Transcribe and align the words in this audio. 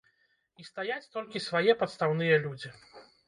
І 0.61 0.63
стаяць 0.69 1.11
толькі 1.17 1.43
свае 1.47 1.75
падстаўныя 1.81 2.41
людзі. 2.47 2.73